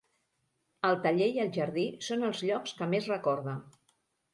[0.89, 3.61] El taller i el jardí són els llocs que més recorda.